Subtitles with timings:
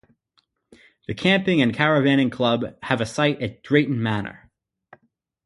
[1.05, 4.49] The Camping and cravanning club have a site at Drayton Manor.